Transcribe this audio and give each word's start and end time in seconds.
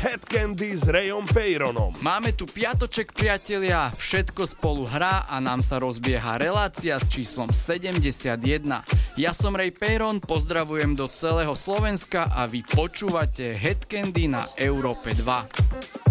Head 0.00 0.32
Candy 0.32 0.72
s 0.72 0.88
Rayom 0.88 1.28
Peyronom. 1.28 1.92
Máme 2.00 2.32
tu 2.32 2.48
piatoček, 2.48 3.12
priatelia, 3.12 3.92
všetko 3.92 4.48
spolu 4.48 4.88
hrá 4.88 5.28
a 5.28 5.36
nám 5.44 5.60
sa 5.60 5.76
rozbieha 5.76 6.40
relácia 6.40 6.96
s 6.96 7.04
číslom 7.04 7.52
71. 7.52 8.40
Ja 9.20 9.36
som 9.36 9.52
Ray 9.52 9.68
Peyron, 9.68 10.24
pozdravujem 10.24 10.96
do 10.96 11.04
celého 11.04 11.52
Slovenska 11.52 12.32
a 12.32 12.48
vy 12.48 12.64
počúvate 12.64 13.52
Head 13.52 13.92
Candy 13.92 14.24
na 14.32 14.48
Európe 14.56 15.12
2. 15.12 16.09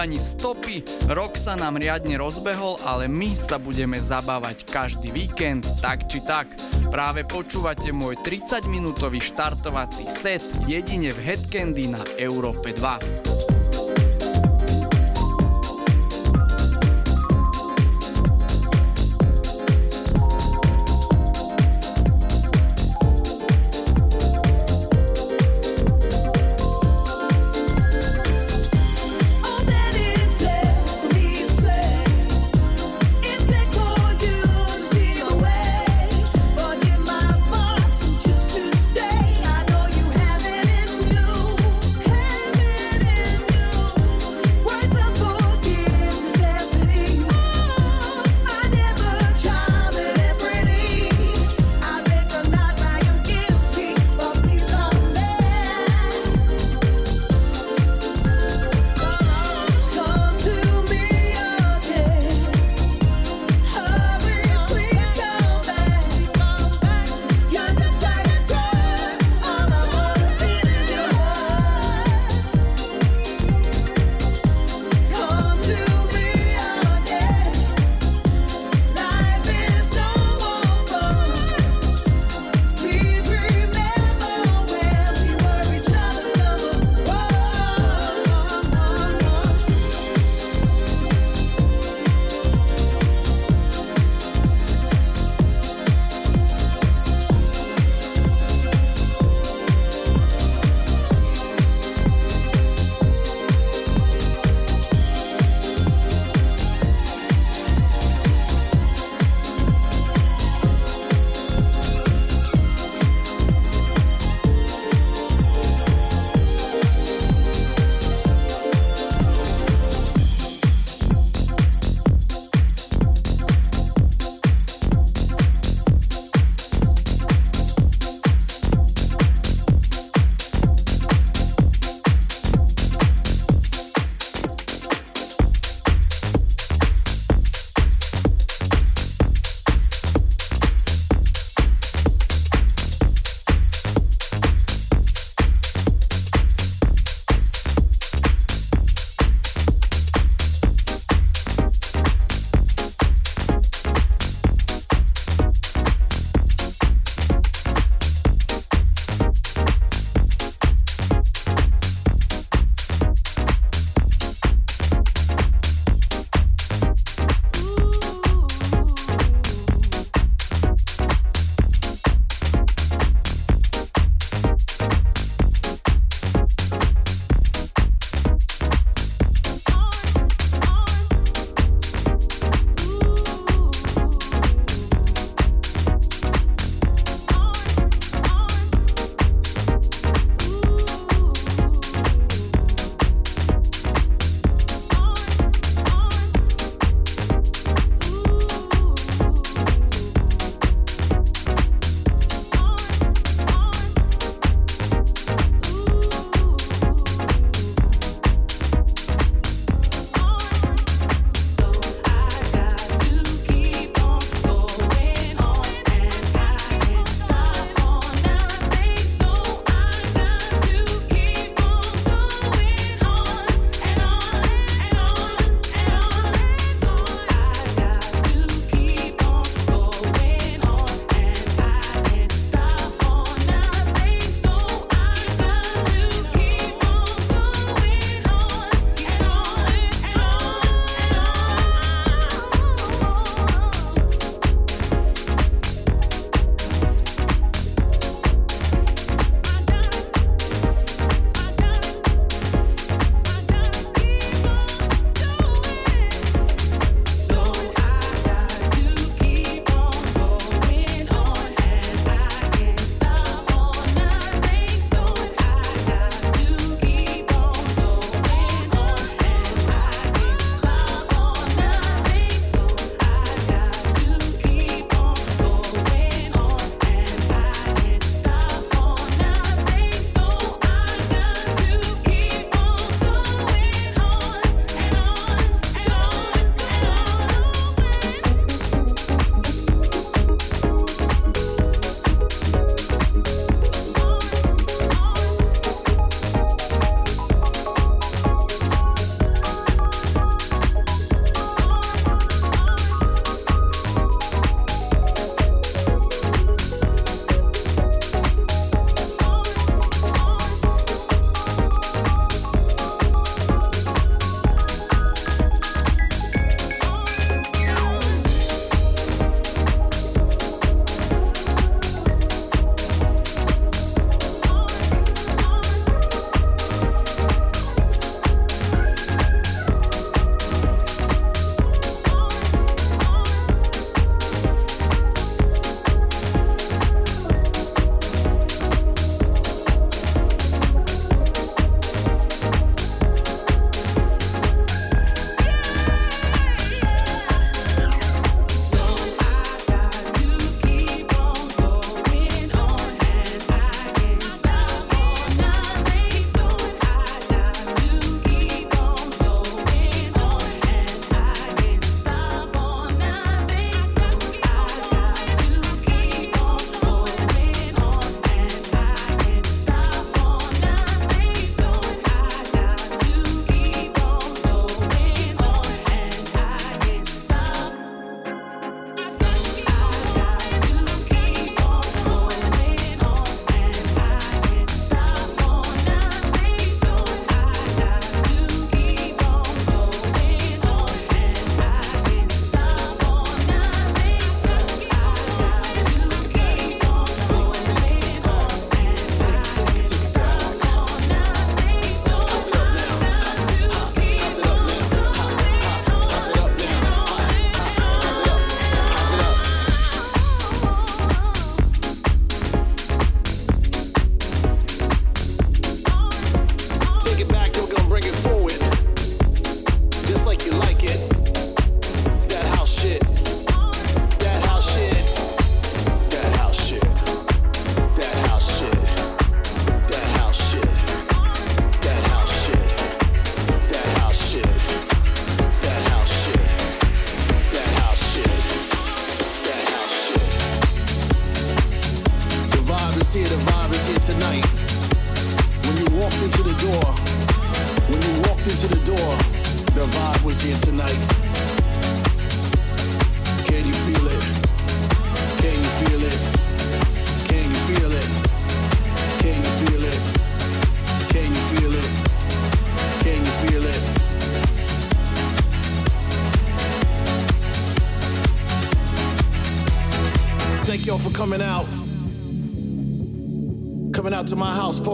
ani 0.00 0.16
stopy, 0.16 0.80
rok 1.12 1.36
sa 1.36 1.52
nám 1.60 1.76
riadne 1.76 2.16
rozbehol, 2.16 2.80
ale 2.88 3.04
my 3.04 3.36
sa 3.36 3.60
budeme 3.60 4.00
zabávať 4.00 4.64
každý 4.64 5.12
víkend, 5.12 5.68
tak 5.84 6.08
či 6.08 6.24
tak. 6.24 6.48
Práve 6.88 7.28
počúvate 7.28 7.92
môj 7.92 8.16
30-minútový 8.24 9.20
štartovací 9.20 10.08
set 10.08 10.40
jedine 10.64 11.12
v 11.12 11.20
Headcandy 11.20 11.92
na 11.92 12.00
Európe 12.16 12.72
2. 12.72 13.19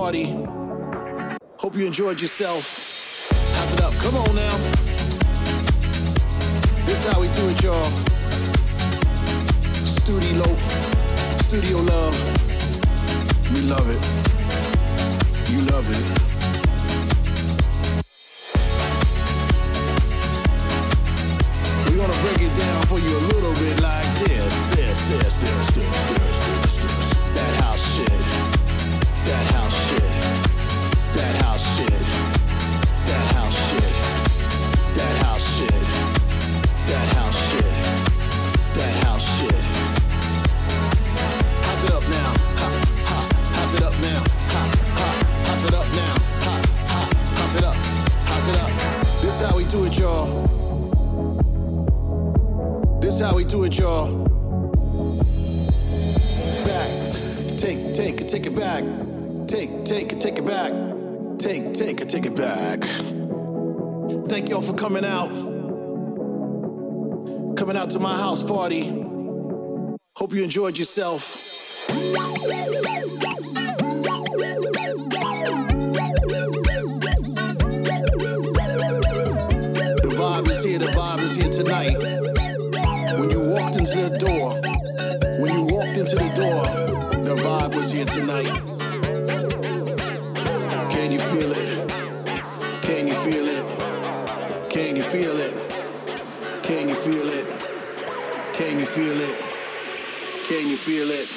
party. 0.06 0.46
Hope 1.58 1.74
you 1.74 1.84
enjoyed 1.84 2.20
yourself. 2.20 2.75
Enjoyed 70.46 70.78
yourself. 70.78 71.34
The 71.88 72.04
vibe 80.14 80.48
is 80.48 80.62
here, 80.62 80.78
the 80.78 80.86
vibe 80.86 81.18
is 81.18 81.34
here 81.34 81.48
tonight 81.48 81.98
When 83.18 83.28
you 83.28 83.40
walked 83.40 83.74
into 83.74 84.08
the 84.08 84.18
door, 84.20 84.52
when 85.40 85.52
you 85.52 85.62
walked 85.74 85.96
into 85.96 86.14
the 86.14 86.28
door, 86.28 86.64
the 87.24 87.34
vibe 87.34 87.74
was 87.74 87.90
here 87.90 88.06
tonight. 88.06 88.54
Can 90.92 91.10
you 91.10 91.18
feel 91.18 91.50
it? 91.50 91.88
Can 92.82 93.08
you 93.08 93.14
feel 93.14 93.48
it? 93.48 94.70
Can 94.70 94.94
you 94.94 95.02
feel 95.02 95.36
it? 95.40 95.56
Can 96.62 96.88
you 96.88 96.94
feel 96.94 97.28
it? 97.40 97.48
Can 98.52 98.78
you 98.78 98.86
feel 98.86 99.20
it? 99.20 99.45
Can 100.48 100.68
you 100.68 100.76
feel 100.76 101.10
it? 101.10 101.28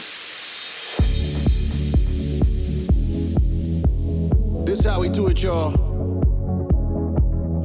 This 4.66 4.86
how 4.86 5.00
we 5.02 5.10
do 5.10 5.28
it, 5.28 5.42
y'all. 5.42 5.74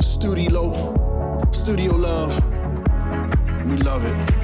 Studio, 0.01 1.51
studio 1.53 1.97
love. 1.97 2.39
We 3.67 3.77
love 3.79 4.05
it 4.05 4.35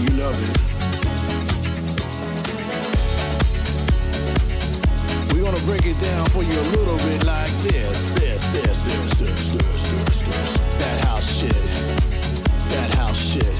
you 0.00 0.10
love 0.10 0.40
it. 0.42 0.56
We're 5.32 5.42
gonna 5.42 5.66
break 5.66 5.84
it 5.86 5.98
down 5.98 6.26
for 6.30 6.42
you 6.42 6.58
a 6.58 6.68
little 6.76 6.96
bit 6.98 7.24
like 7.24 7.50
this, 7.62 8.12
this, 8.12 8.48
this, 8.48 8.82
this, 8.82 9.14
this, 9.14 9.48
this, 9.50 9.90
this, 9.90 10.22
this. 10.22 10.58
That 10.78 11.04
house 11.04 11.30
shit. 11.40 11.52
That 12.70 12.94
house 12.94 13.18
shit. 13.18 13.59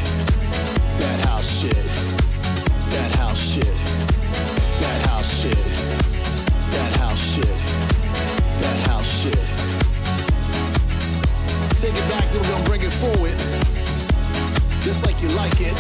Just 14.90 15.06
like 15.06 15.22
you 15.22 15.28
like 15.28 15.60
it. 15.60 15.76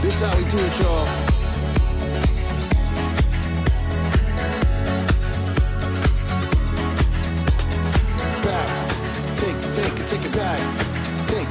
This 0.00 0.20
how 0.20 0.36
we 0.36 0.44
do 0.44 0.56
it, 0.56 0.78
y'all. 0.78 1.04
Back, 8.44 8.68
take 9.34 9.60
take, 9.74 9.96
take 10.06 10.24
it 10.26 10.32
back. 10.32 10.60
Take 11.26 11.50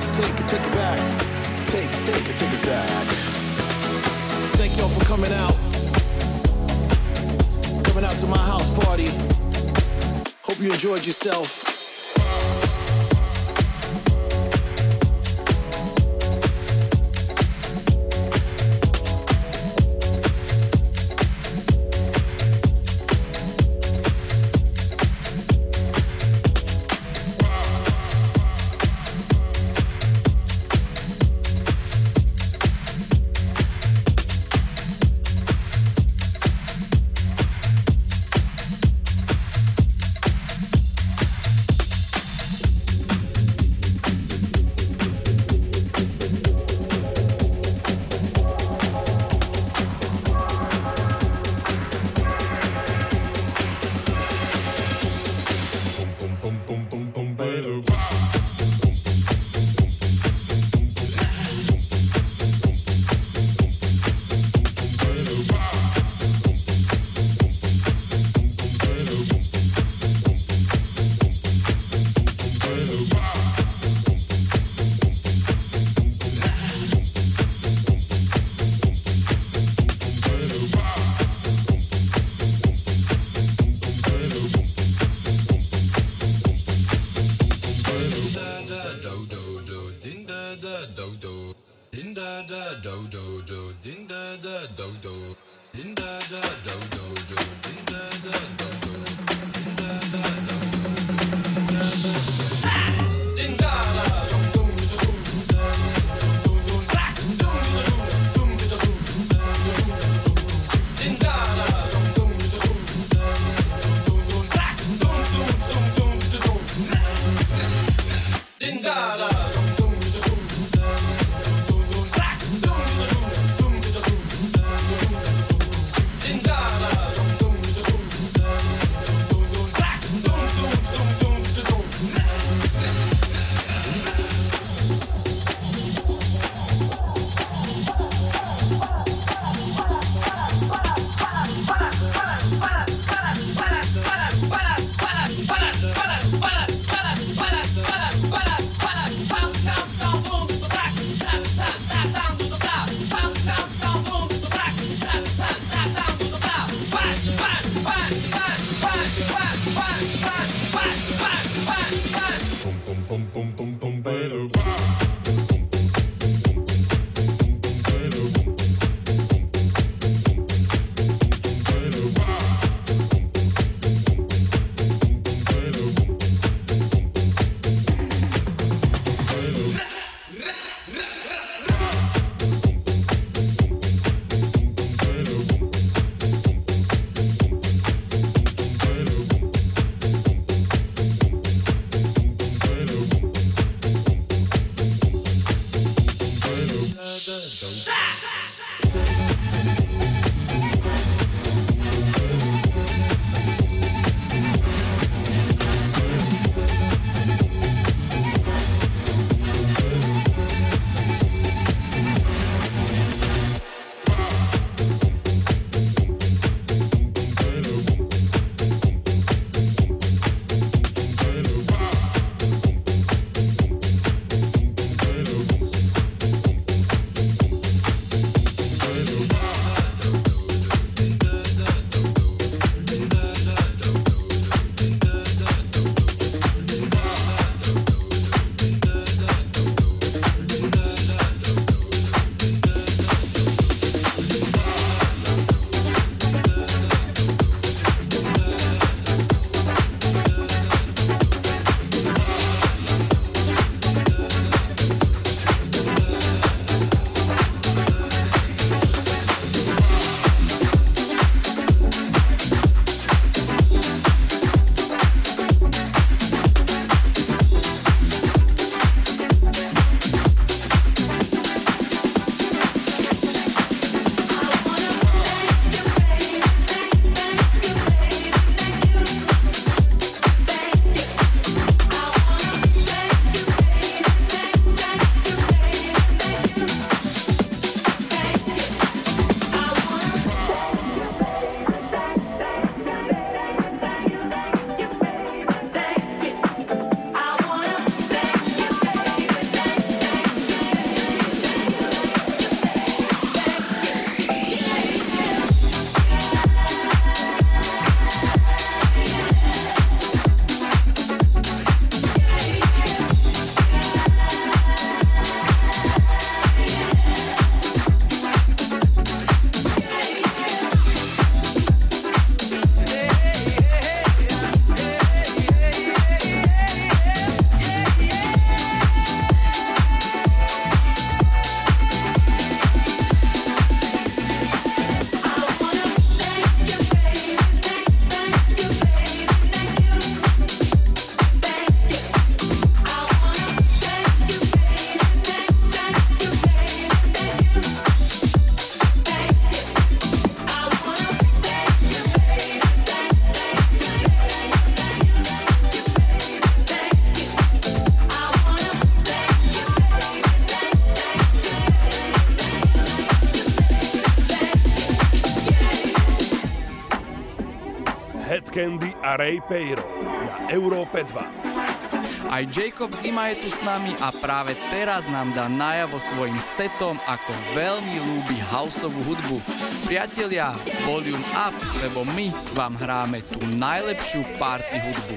a 369.09 369.17
Ray 369.17 369.41
Peiro 369.41 369.81
na 370.05 370.53
Európe 370.53 371.01
2. 371.01 372.29
Aj 372.29 372.45
Jacob 372.45 372.93
Zima 372.93 373.33
je 373.33 373.41
tu 373.41 373.49
s 373.49 373.57
nami 373.65 373.97
a 373.97 374.13
práve 374.13 374.53
teraz 374.69 375.01
nám 375.09 375.33
dá 375.33 375.49
najavo 375.49 375.97
svojim 375.97 376.37
setom, 376.37 376.93
ako 377.09 377.33
veľmi 377.57 377.97
ľúbi 378.05 378.37
houseovú 378.53 379.01
hudbu. 379.09 379.41
Priatelia, 379.89 380.53
volume 380.85 381.25
up, 381.33 381.57
lebo 381.81 382.05
my 382.13 382.29
vám 382.53 382.77
hráme 382.77 383.25
tú 383.25 383.41
najlepšiu 383.49 384.21
party 384.37 384.77
hudbu. 384.77 385.15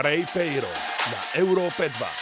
A 0.00 0.02
Ray 0.02 0.24
Peiro 0.32 0.68
na 1.10 1.38
Európe 1.38 1.88
2. 1.88 2.19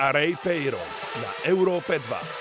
a 0.00 0.12
Ray 0.12 0.32
Payron 0.32 0.80
na 1.20 1.28
Európe 1.44 2.00
2. 2.00 2.39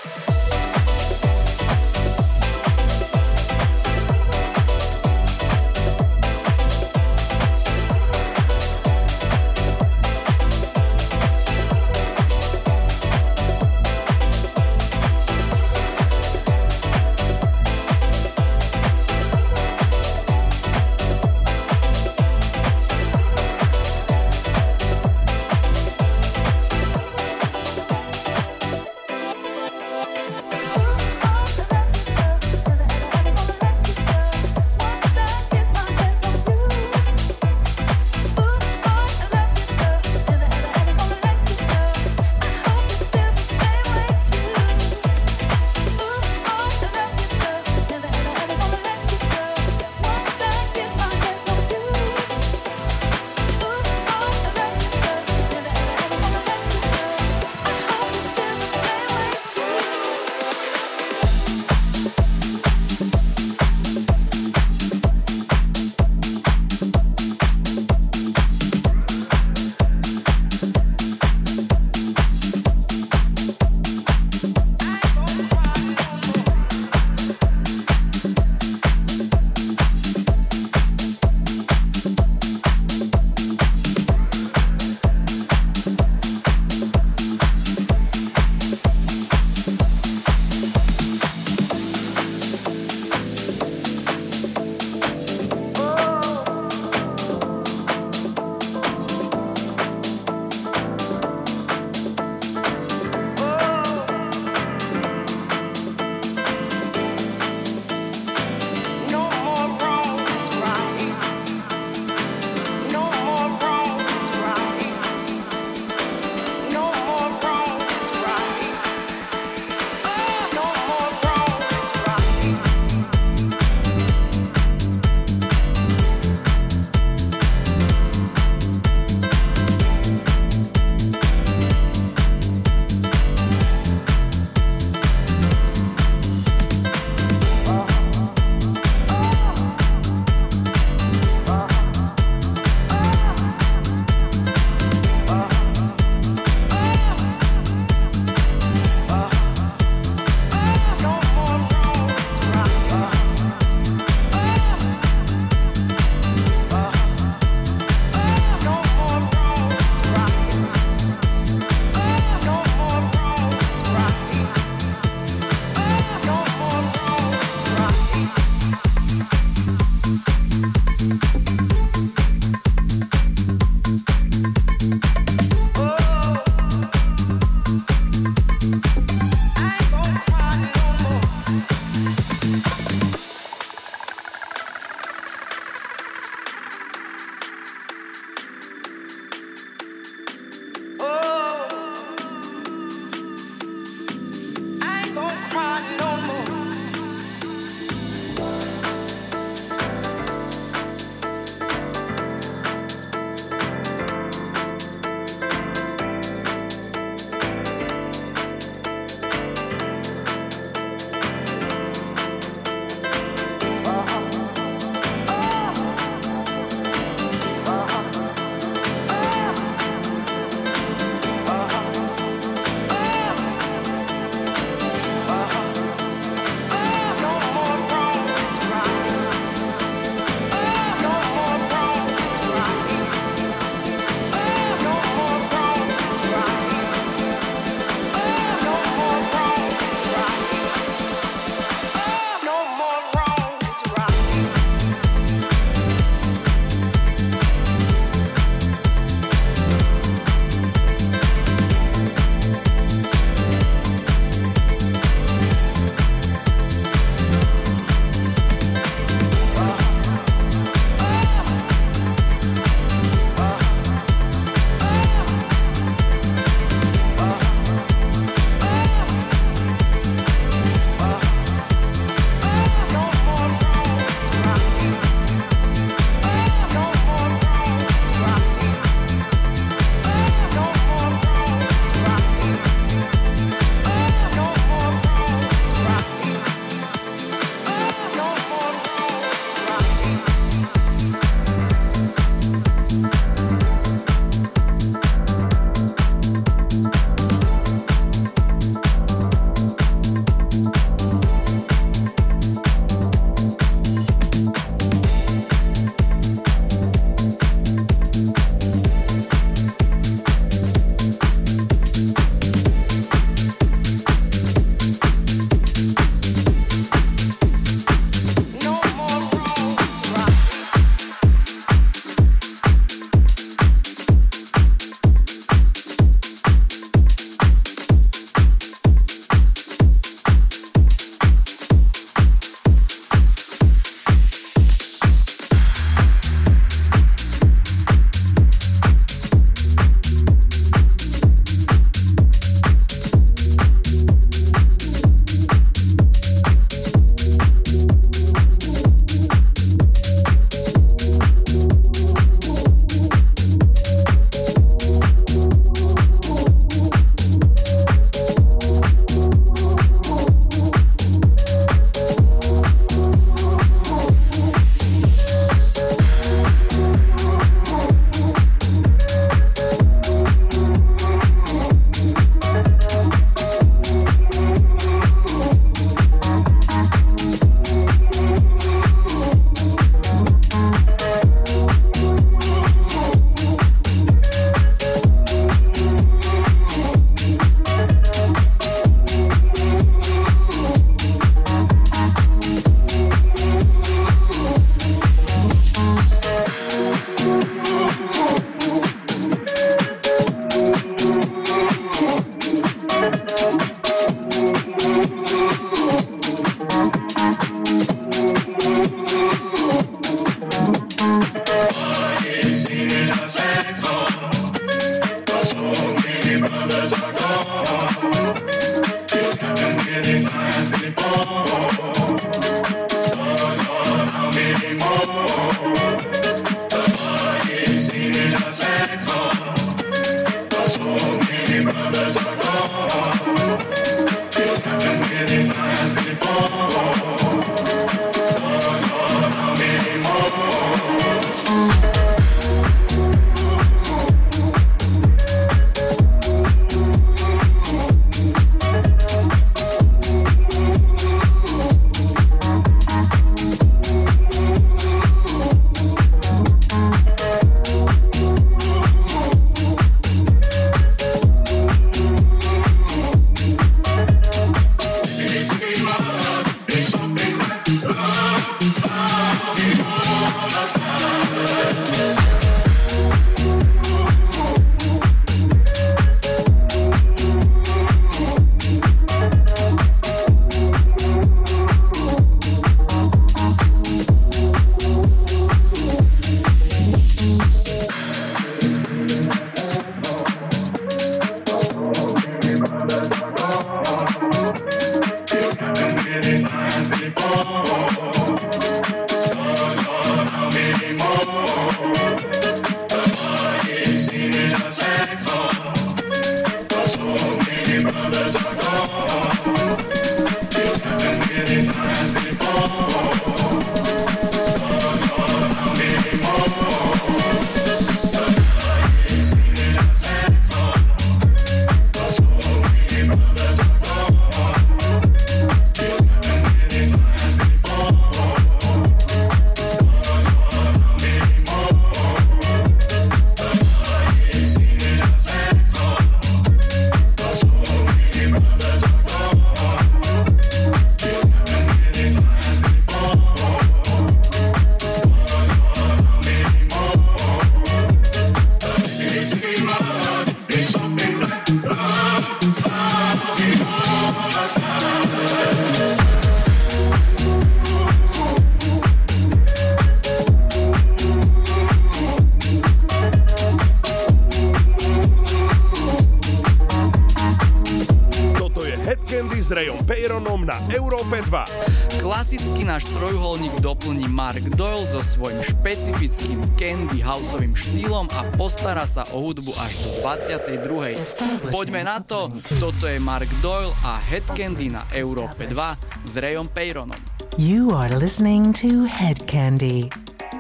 Klasicky 571.99 572.63
náš 572.63 572.87
trojuholník 572.95 573.59
doplní 573.59 574.07
Mark 574.07 574.39
Doyle 574.55 574.87
so 574.87 575.03
svojím 575.03 575.43
špecifickým 575.43 576.39
candy 576.55 577.03
houseovým 577.03 577.51
štýlom 577.51 578.07
a 578.15 578.23
postará 578.39 578.87
sa 578.87 579.03
o 579.11 579.19
hudbu 579.19 579.51
až 579.59 579.75
do 579.83 579.89
22. 579.99 581.51
Poďme 581.51 581.83
na 581.83 581.99
to, 581.99 582.31
toto 582.55 582.87
je 582.87 583.03
Mark 583.03 583.27
Doyle 583.43 583.75
a 583.83 583.99
Head 583.99 584.23
Candy 584.31 584.71
na 584.71 584.87
Európe 584.95 585.43
2 585.51 586.07
s 586.07 586.13
Rayom 586.15 586.47
Peyronom. 586.47 586.99
You 587.35 587.75
are 587.75 587.91
listening 587.91 588.55
to 588.63 588.87
Head 588.87 589.27
Candy. 589.27 589.91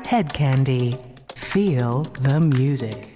Head 0.07 0.31
Candy. 0.31 0.95
Feel 1.35 2.07
the 2.23 2.39
music. 2.39 3.08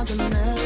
I'll 0.00 0.16
never 0.16 0.59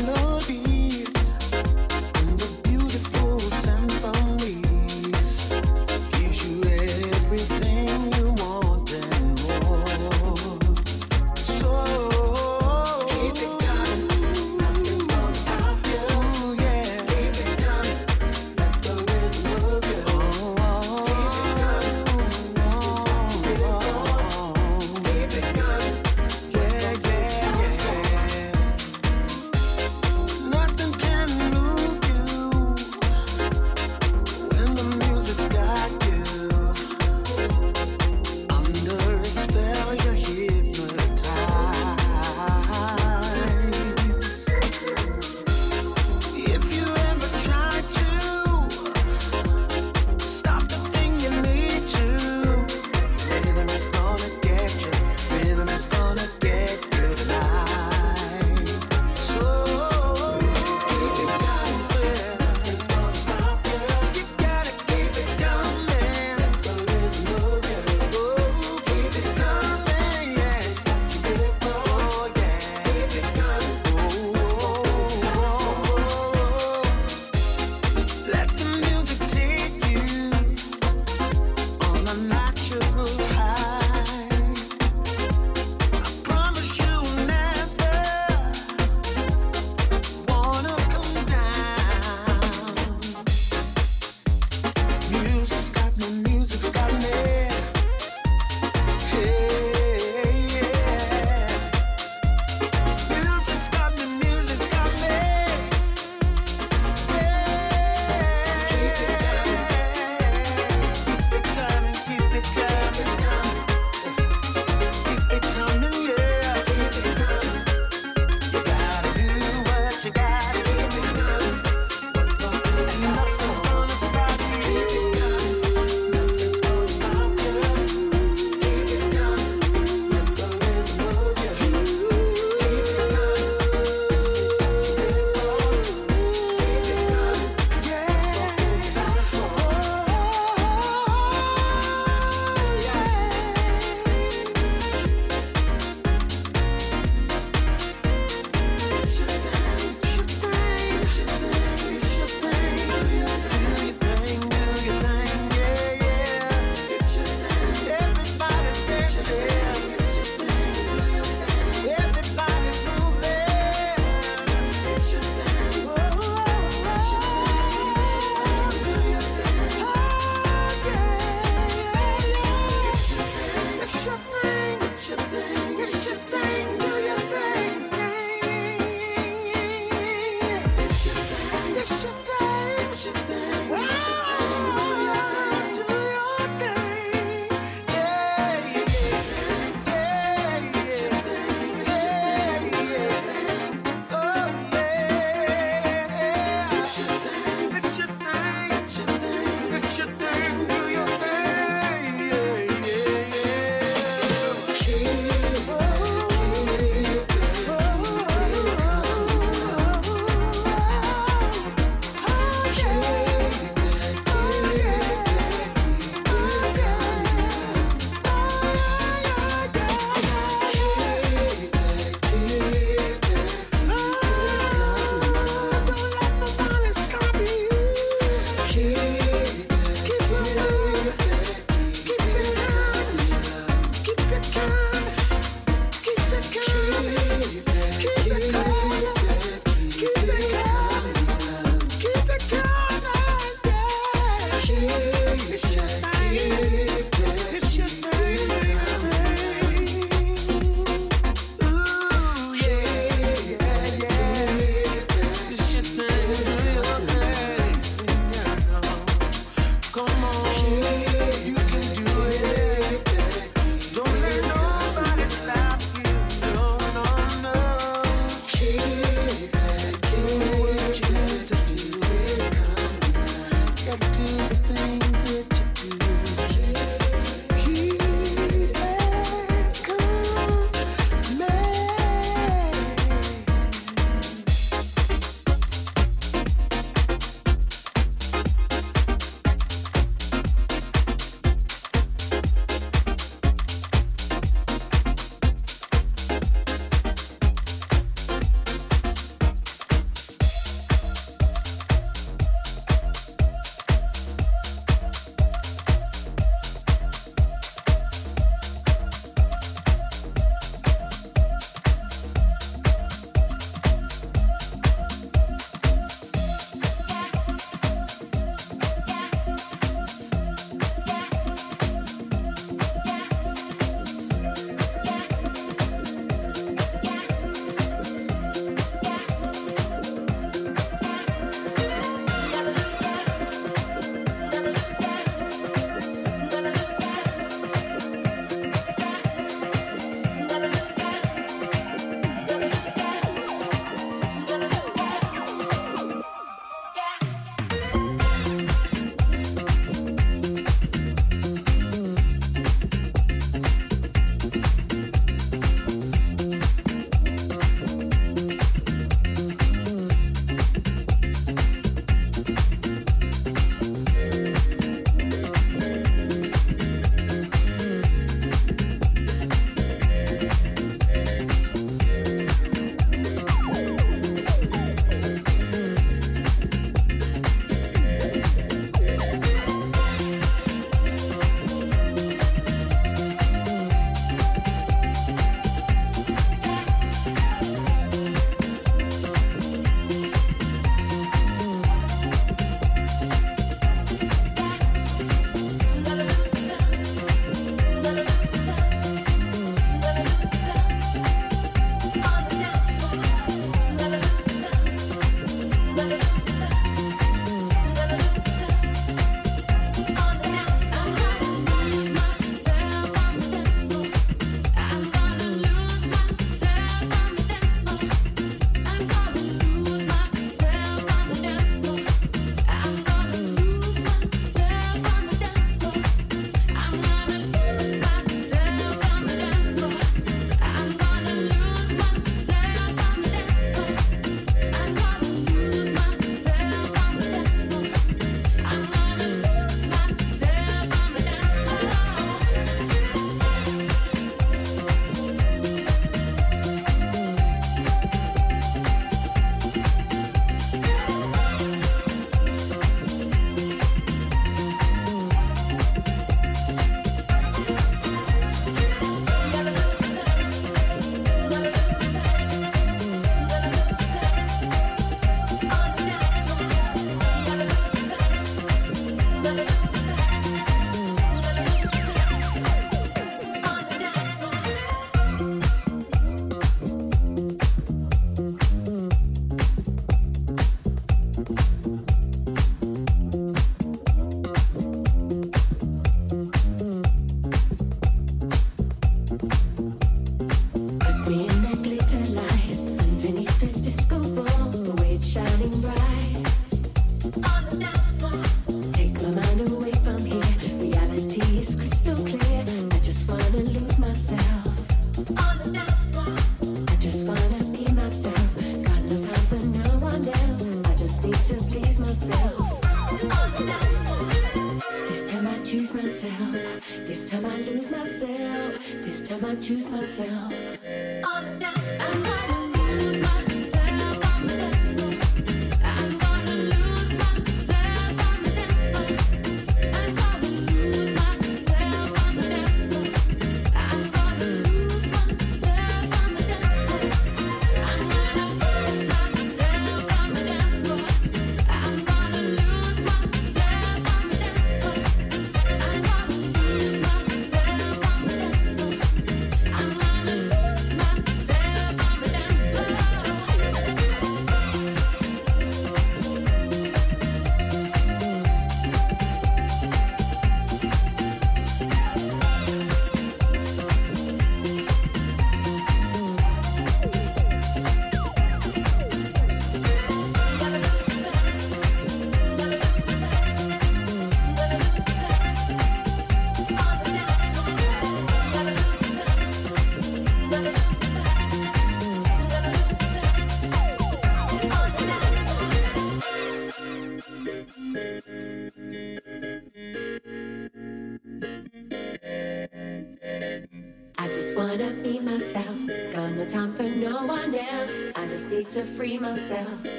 myself. 595.39 595.77
Got 596.13 596.33
no 596.33 596.45
time 596.45 596.73
for 596.75 596.85
no 596.85 597.27
one 597.27 597.55
else. 597.55 597.93
I 598.15 598.27
just 598.29 598.51
need 598.51 598.71
to 598.71 598.83
free 598.85 599.19
myself. 599.19 599.69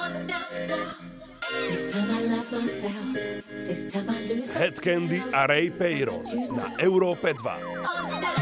On 0.00 0.12
the 0.12 0.24
dance 0.26 0.58
floor. 0.66 0.88
This 1.70 1.92
time 1.92 2.10
I 2.10 2.20
love 2.24 2.52
myself. 2.52 3.12
This 3.64 3.86
time 3.86 4.10
I 4.10 4.20
lose 4.28 4.48
myself. 4.48 4.58
Head 4.58 4.82
Candy 4.82 5.22
Array 5.32 5.68
Ray 5.68 5.70
Peiro 5.70 6.20
na 6.52 6.68
Európe 6.80 7.32
2. 7.32 8.37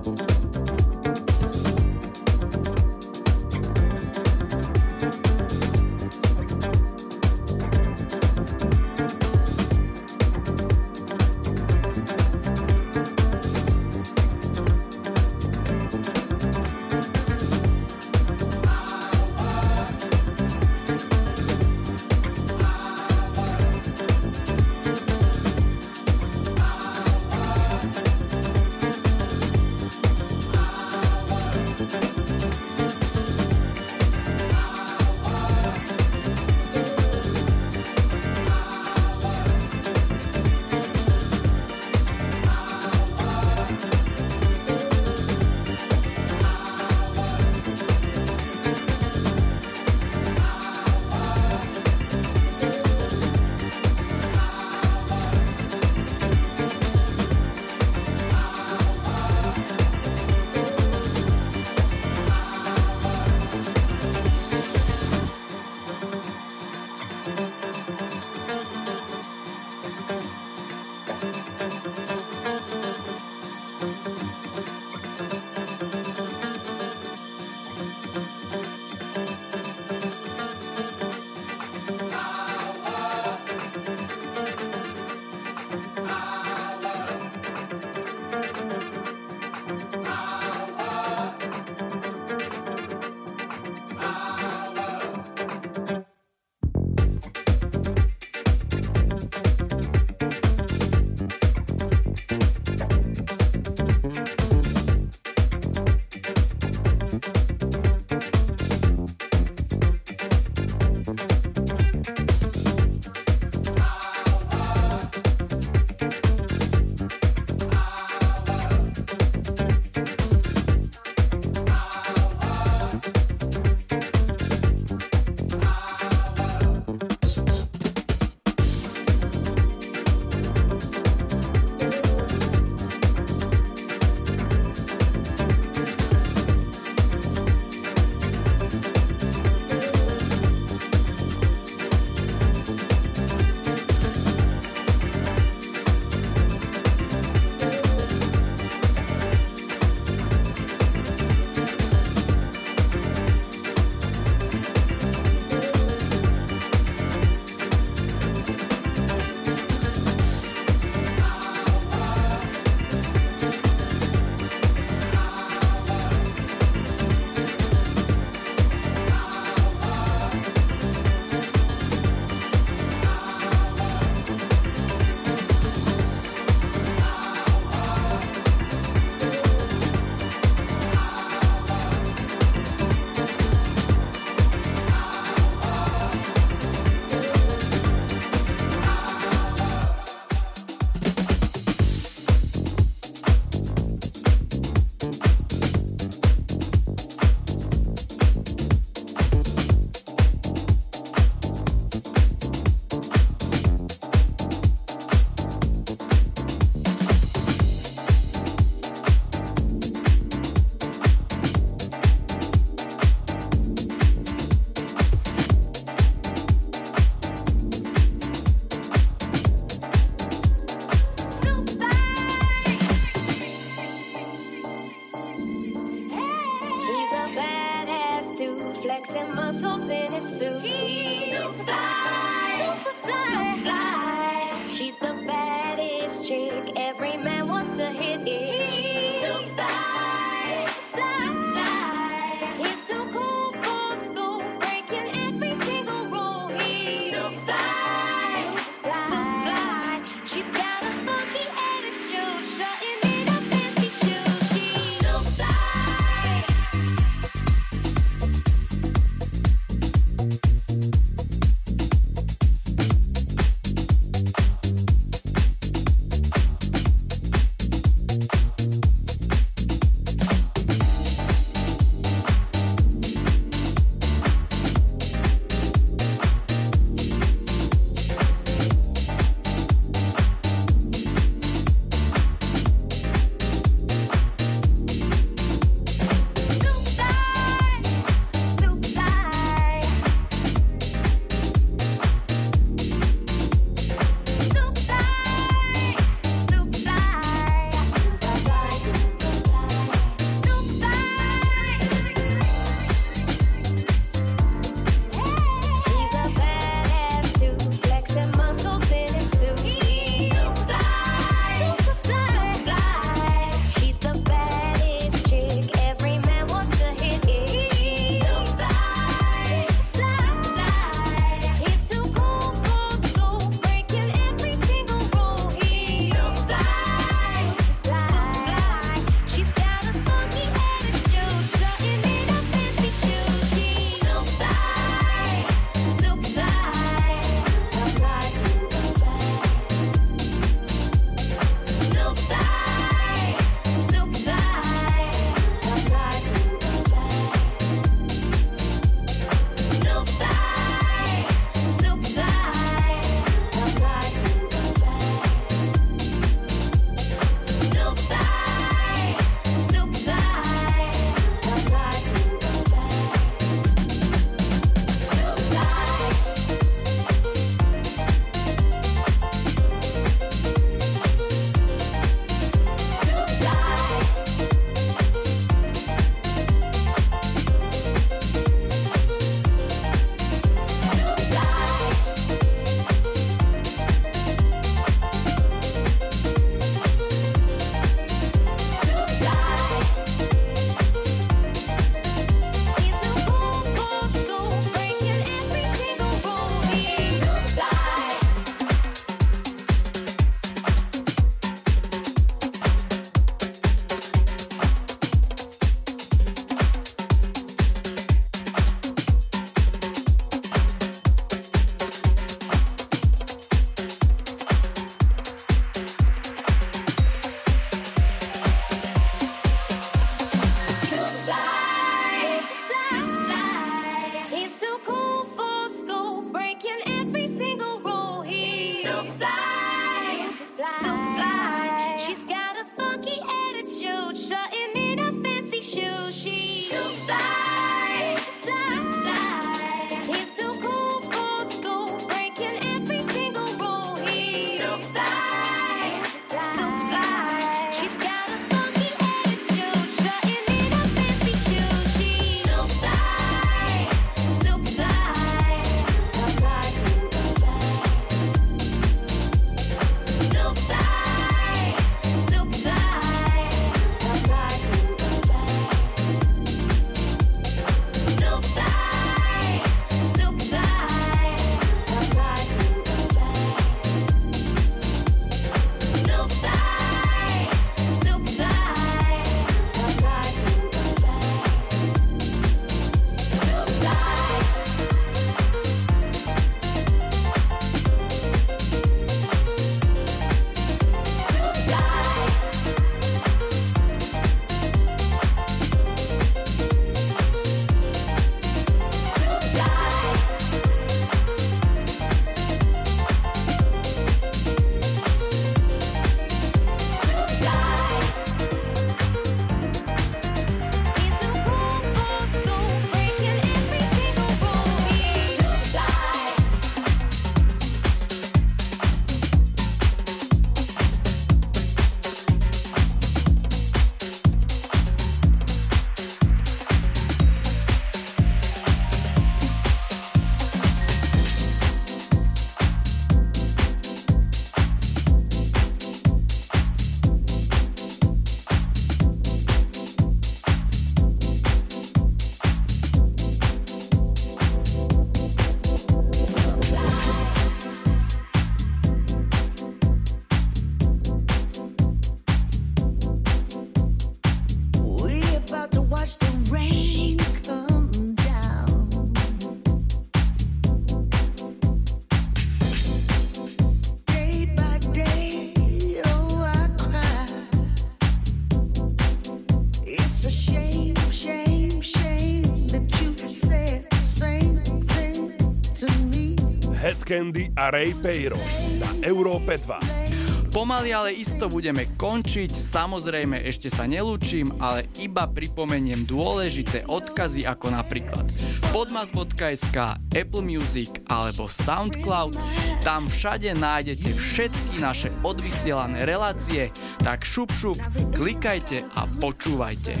Candy 577.12 577.52
a 577.60 577.68
Ray 577.68 577.92
Peiro 577.92 578.40
na 578.80 578.88
Európe 579.04 579.60
2. 579.60 580.48
Pomaly 580.48 580.96
ale 580.96 581.12
isto 581.12 581.44
budeme 581.44 581.84
končiť, 582.00 582.48
samozrejme 582.48 583.36
ešte 583.44 583.68
sa 583.68 583.84
nelúčim, 583.84 584.48
ale 584.56 584.88
iba 584.96 585.28
pripomeniem 585.28 586.08
dôležité 586.08 586.88
odkazy 586.88 587.44
ako 587.44 587.68
napríklad 587.68 588.24
podmas.sk, 588.72 589.76
Apple 590.08 590.40
Music 590.40 591.04
alebo 591.12 591.52
Soundcloud. 591.52 592.32
Tam 592.80 593.04
všade 593.04 593.60
nájdete 593.60 594.08
všetky 594.16 594.80
naše 594.80 595.12
odvysielané 595.20 596.08
relácie, 596.08 596.72
tak 597.04 597.28
šup 597.28 597.52
šup, 597.52 597.76
klikajte 598.16 598.88
a 598.96 599.04
počúvajte. 599.20 600.00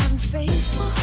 I'm 0.00 0.16
faithful, 0.16 0.97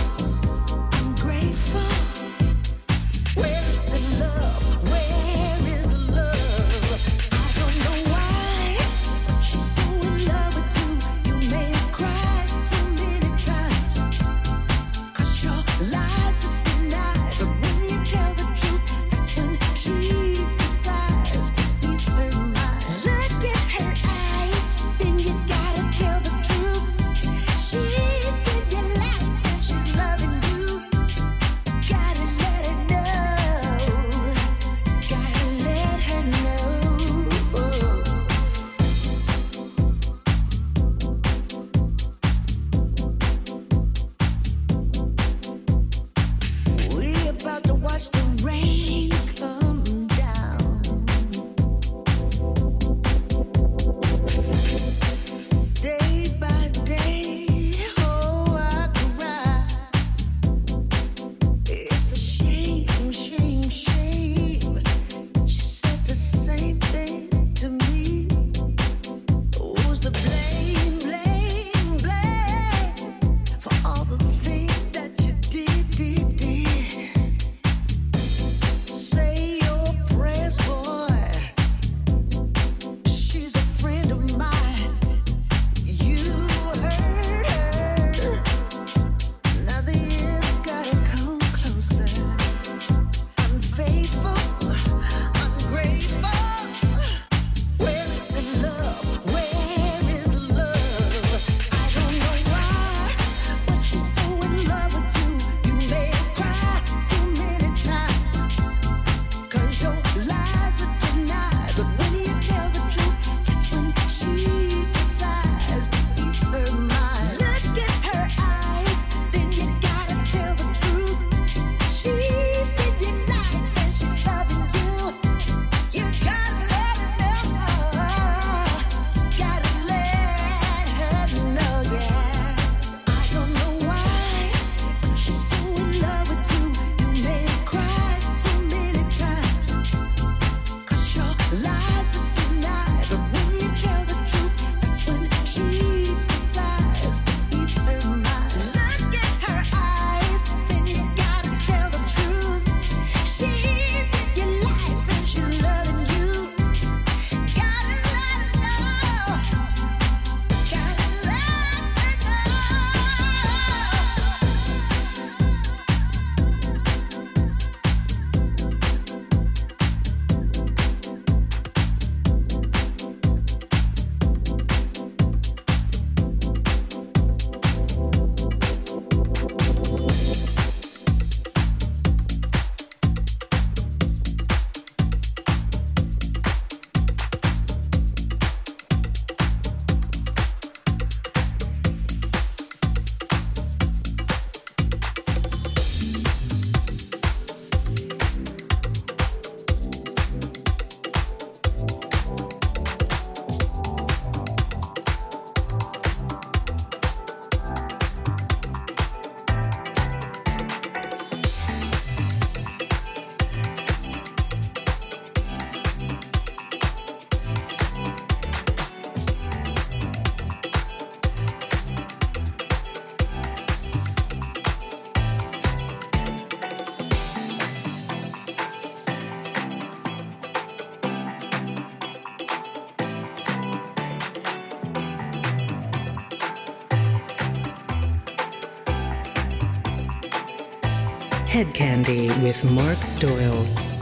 Head 241.55 241.73
Candy 241.73 242.27
with 242.41 242.65
Mark 242.65 242.97
Doyle. 243.17 243.94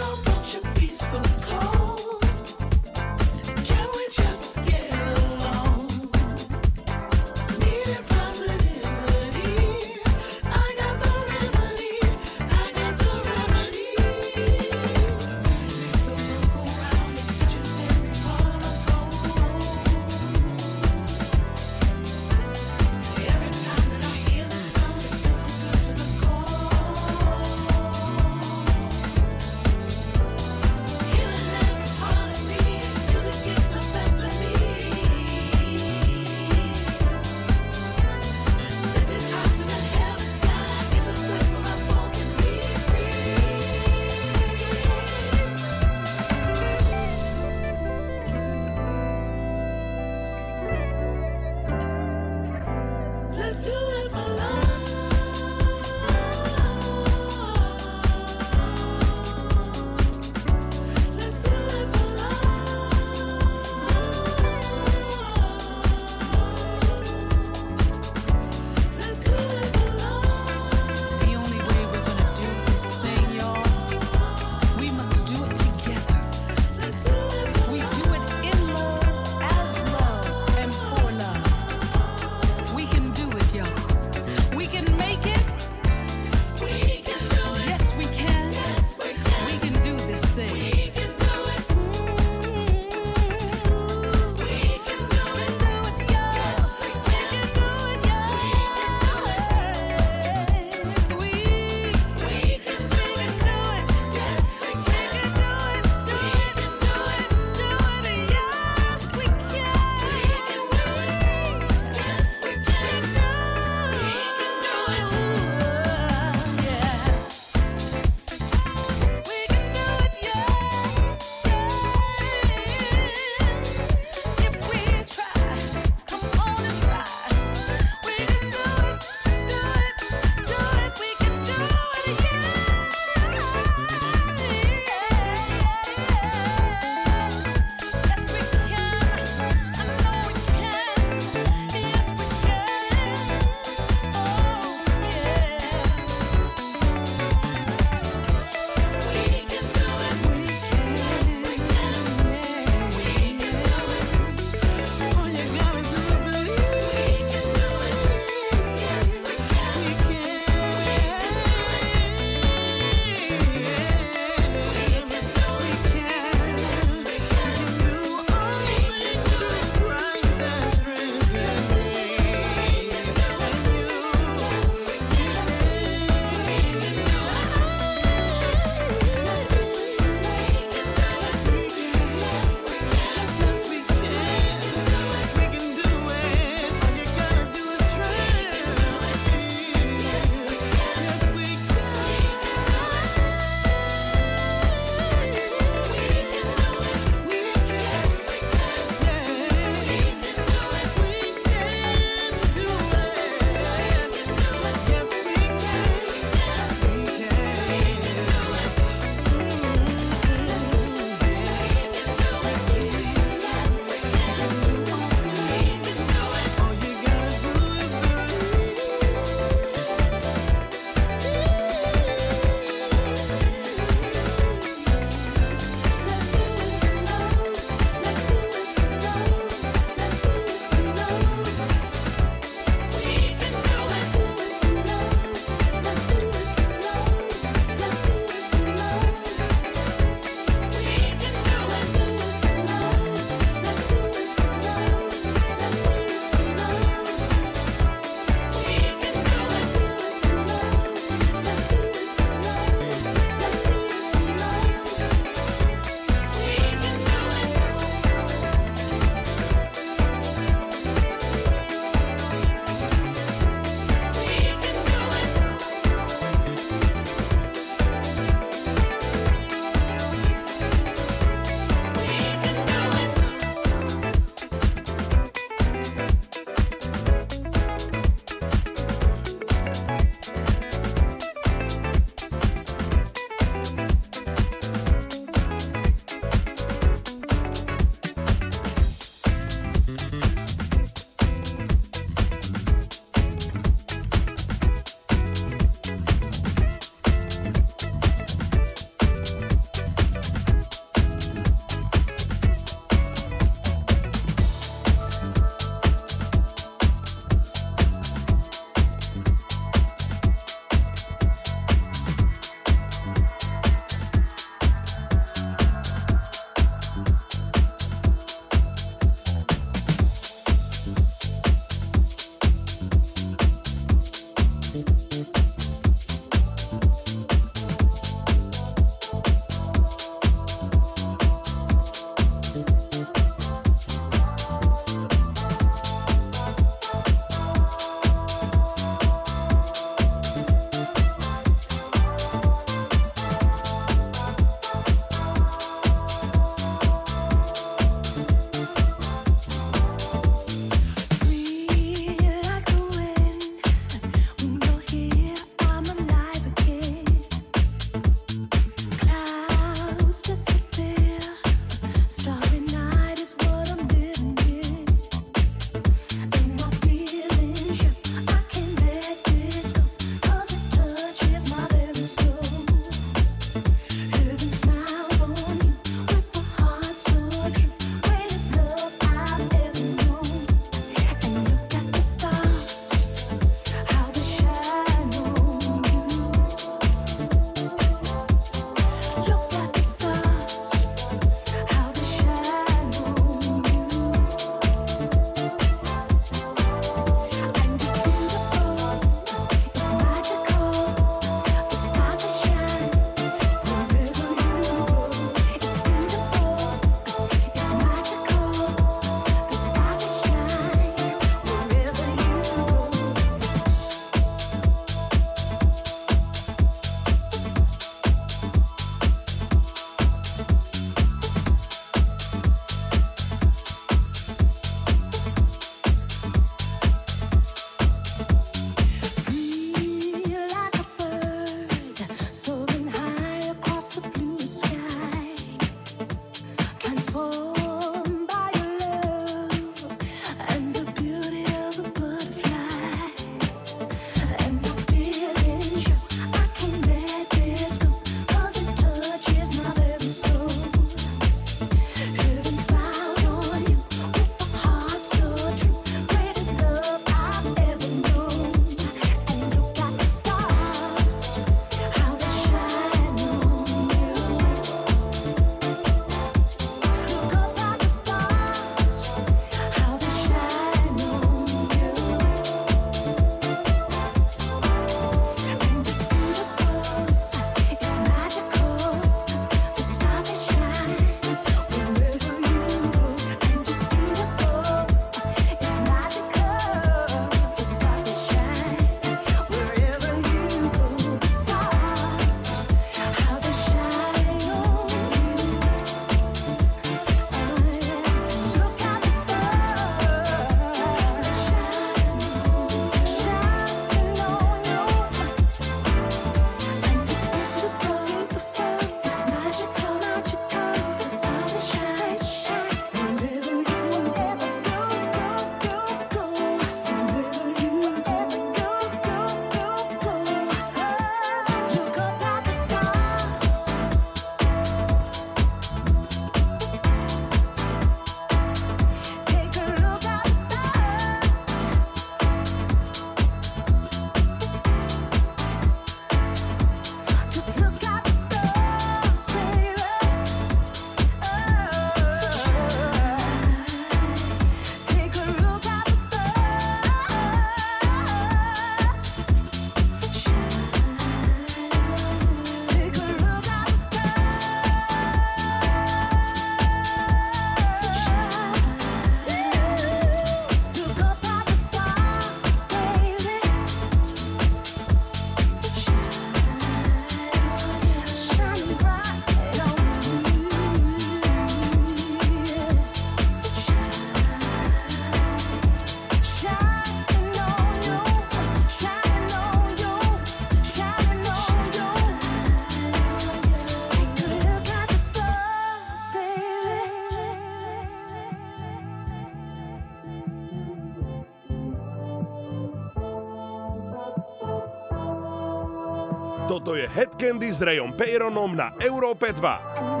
Candy 597.21 597.53
s 597.53 597.61
Rayom 597.61 597.93
Peyronom 597.93 598.57
na 598.57 598.73
Európe 598.81 599.29
2. 599.29 600.00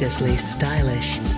deliciously 0.00 0.34
stylish. 0.38 1.29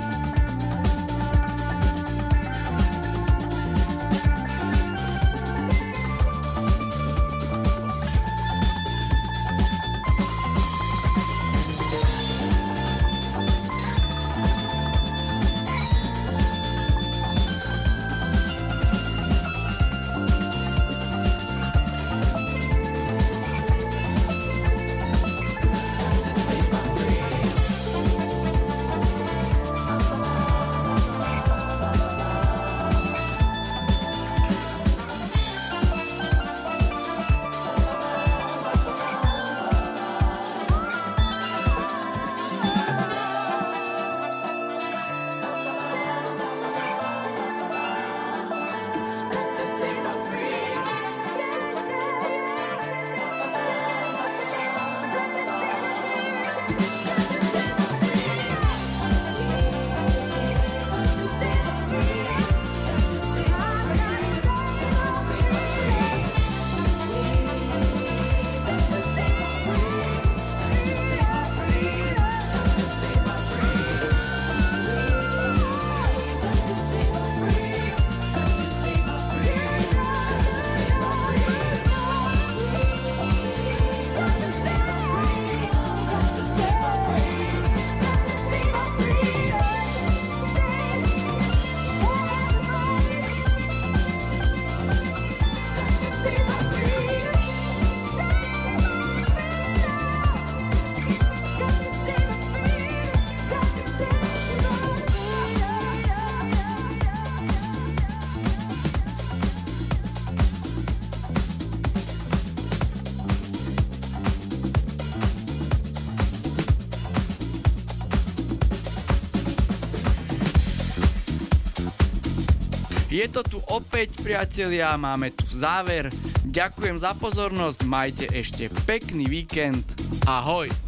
opäť, 123.71 124.19
priatelia, 124.19 124.99
máme 124.99 125.31
tu 125.31 125.47
záver. 125.53 126.11
Ďakujem 126.43 126.97
za 126.99 127.15
pozornosť, 127.15 127.87
majte 127.87 128.27
ešte 128.35 128.67
pekný 128.83 129.31
víkend. 129.31 129.87
Ahoj! 130.27 130.82